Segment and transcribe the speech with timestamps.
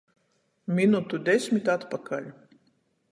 [0.79, 2.31] Minutu desmit atpakaļ.